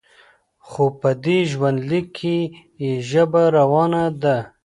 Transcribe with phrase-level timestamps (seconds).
[0.67, 2.37] خو په دې ژوندلیک کې
[2.83, 4.37] یې ژبه روانه ده.